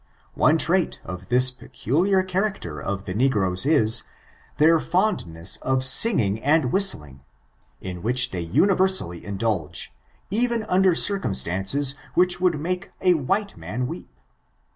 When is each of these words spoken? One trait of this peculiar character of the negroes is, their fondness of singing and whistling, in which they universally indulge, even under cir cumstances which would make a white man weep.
One 0.33 0.57
trait 0.57 0.99
of 1.05 1.29
this 1.29 1.51
peculiar 1.51 2.23
character 2.23 2.81
of 2.81 3.03
the 3.03 3.13
negroes 3.13 3.67
is, 3.67 4.01
their 4.57 4.79
fondness 4.79 5.57
of 5.57 5.85
singing 5.85 6.41
and 6.41 6.73
whistling, 6.73 7.21
in 7.81 8.01
which 8.01 8.31
they 8.31 8.41
universally 8.41 9.23
indulge, 9.23 9.93
even 10.31 10.63
under 10.63 10.95
cir 10.95 11.19
cumstances 11.19 11.93
which 12.15 12.41
would 12.41 12.59
make 12.59 12.89
a 12.99 13.13
white 13.13 13.55
man 13.57 13.85
weep. 13.85 14.09